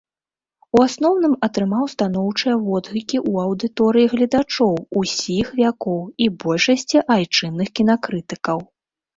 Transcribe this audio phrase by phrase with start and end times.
[0.77, 8.59] У асноўным атрымаў станоўчыя водгукі ў аўдыторыі гледачоў усіх вякоў і большасці айчынных кінакрытыкаў.